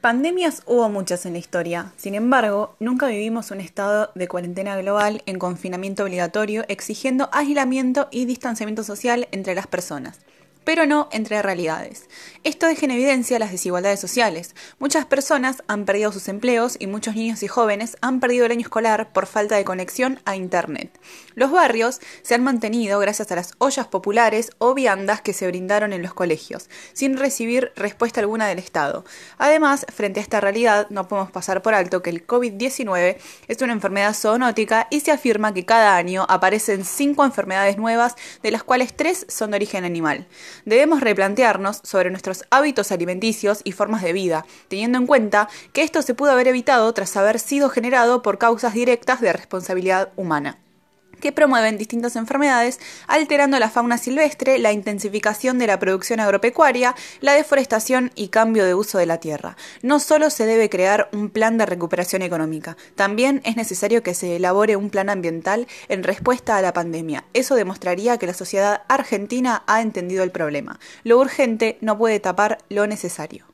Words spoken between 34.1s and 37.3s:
zoonótica y se afirma que cada año aparecen cinco